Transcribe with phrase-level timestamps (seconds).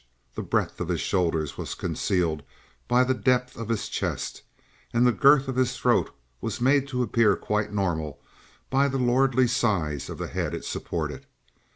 [0.33, 2.41] The breadth of his shoulders was concealed
[2.87, 4.41] by the depth of his chest;
[4.91, 6.09] and the girth of his throat
[6.41, 8.19] was made to appear quite normal
[8.71, 11.27] by the lordly size of the head it supported.